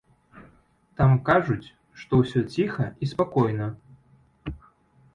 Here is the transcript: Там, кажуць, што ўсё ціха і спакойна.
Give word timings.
Там, 1.01 1.11
кажуць, 1.29 1.73
што 2.05 2.13
ўсё 2.23 2.39
ціха 2.57 2.91
і 3.05 3.13
спакойна. 3.15 3.73